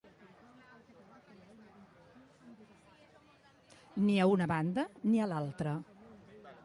[4.07, 5.77] Ni a una banda ni a l'altra.